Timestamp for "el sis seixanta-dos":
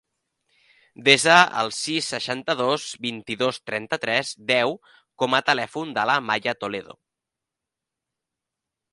1.63-2.85